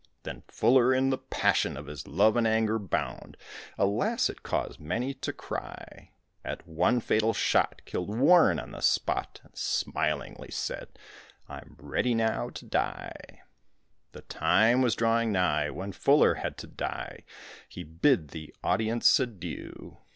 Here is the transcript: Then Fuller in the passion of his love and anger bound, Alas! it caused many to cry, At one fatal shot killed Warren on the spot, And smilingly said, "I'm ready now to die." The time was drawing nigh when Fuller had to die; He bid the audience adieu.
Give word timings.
Then 0.23 0.41
Fuller 0.47 0.95
in 0.95 1.11
the 1.11 1.17
passion 1.19 1.77
of 1.77 1.85
his 1.85 2.07
love 2.07 2.35
and 2.35 2.47
anger 2.47 2.79
bound, 2.79 3.37
Alas! 3.77 4.31
it 4.31 4.41
caused 4.41 4.79
many 4.79 5.13
to 5.13 5.31
cry, 5.31 6.09
At 6.43 6.67
one 6.67 6.99
fatal 7.01 7.33
shot 7.35 7.83
killed 7.85 8.17
Warren 8.17 8.59
on 8.59 8.71
the 8.71 8.81
spot, 8.81 9.41
And 9.43 9.55
smilingly 9.55 10.49
said, 10.49 10.97
"I'm 11.47 11.75
ready 11.77 12.15
now 12.15 12.49
to 12.49 12.65
die." 12.65 13.43
The 14.13 14.21
time 14.21 14.81
was 14.81 14.95
drawing 14.95 15.31
nigh 15.33 15.69
when 15.69 15.91
Fuller 15.91 16.33
had 16.33 16.57
to 16.57 16.65
die; 16.67 17.19
He 17.69 17.83
bid 17.83 18.29
the 18.29 18.55
audience 18.63 19.19
adieu. 19.19 19.99